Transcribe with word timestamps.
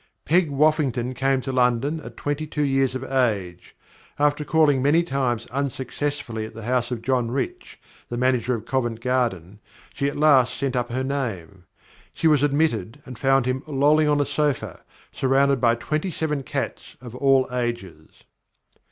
Peg 0.25 0.49
Woffington 0.49 1.13
came 1.13 1.41
to 1.41 1.51
London 1.51 1.99
at 1.99 2.17
twenty 2.17 2.47
two 2.47 2.63
years 2.63 2.95
of 2.95 3.03
age. 3.03 3.75
After 4.17 4.43
calling 4.43 4.81
many 4.81 5.03
times 5.03 5.45
unsuccessfully 5.51 6.43
at 6.43 6.55
the 6.55 6.63
house 6.63 6.89
of 6.89 7.03
John 7.03 7.29
Rich, 7.29 7.79
the 8.09 8.17
manager 8.17 8.55
of 8.55 8.65
Covent 8.65 8.99
Garden, 8.99 9.59
she 9.93 10.07
at 10.07 10.17
last 10.17 10.55
sent 10.57 10.75
up 10.75 10.89
her 10.91 11.03
name. 11.03 11.65
She 12.15 12.25
was 12.27 12.41
admitted, 12.41 12.99
and 13.05 13.19
found 13.19 13.45
him 13.45 13.61
lolling 13.67 14.07
on 14.09 14.19
a 14.19 14.25
sofa, 14.25 14.81
surrounded 15.11 15.61
by 15.61 15.75
twenty 15.75 16.09
seven 16.09 16.41
cats 16.41 16.97
of 16.99 17.13
all 17.13 17.47
ages. 17.53 18.23